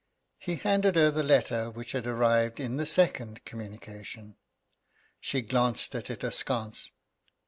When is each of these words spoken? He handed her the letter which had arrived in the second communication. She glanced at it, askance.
He 0.39 0.55
handed 0.55 0.95
her 0.95 1.11
the 1.11 1.21
letter 1.21 1.69
which 1.69 1.91
had 1.91 2.07
arrived 2.07 2.59
in 2.59 2.77
the 2.77 2.87
second 2.87 3.45
communication. 3.45 4.35
She 5.19 5.43
glanced 5.43 5.93
at 5.93 6.09
it, 6.09 6.23
askance. 6.23 6.89